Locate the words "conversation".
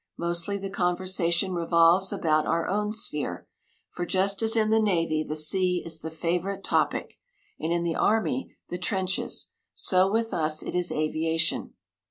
0.71-1.53